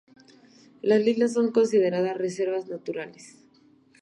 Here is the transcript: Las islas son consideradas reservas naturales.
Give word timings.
Las 0.81 1.05
islas 1.05 1.33
son 1.33 1.51
consideradas 1.51 2.17
reservas 2.17 2.67
naturales. 2.67 3.37